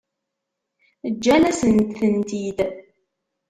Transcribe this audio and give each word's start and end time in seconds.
Ǧǧan-asent-tent-id? 1.13 2.59